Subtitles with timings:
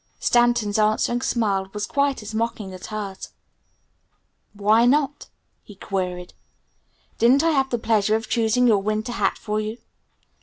[0.17, 3.29] Stanton's answering smile was quite as mocking as hers.
[4.53, 5.27] "Why not?"
[5.63, 6.33] he queried.
[7.19, 9.77] "Didn't I have the pleasure of choosing your winter hat for you?